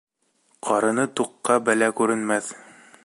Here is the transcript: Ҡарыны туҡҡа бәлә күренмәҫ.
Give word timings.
Ҡарыны 0.69 1.05
туҡҡа 1.19 1.59
бәлә 1.69 1.91
күренмәҫ. 2.01 2.51